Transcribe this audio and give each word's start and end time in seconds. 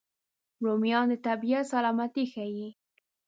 رومیان 0.65 1.05
د 1.11 1.13
طبیعت 1.25 1.65
سلامتي 1.73 2.23
ښيي 2.33 2.67